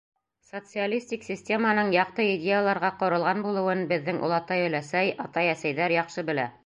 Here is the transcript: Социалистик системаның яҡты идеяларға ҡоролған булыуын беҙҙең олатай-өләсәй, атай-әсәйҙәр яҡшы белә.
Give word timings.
Социалистик 0.51 1.25
системаның 1.27 1.91
яҡты 1.95 2.25
идеяларға 2.29 2.91
ҡоролған 3.03 3.43
булыуын 3.49 3.85
беҙҙең 3.93 4.23
олатай-өләсәй, 4.29 5.13
атай-әсәйҙәр 5.27 5.97
яҡшы 5.99 6.27
белә. 6.33 6.49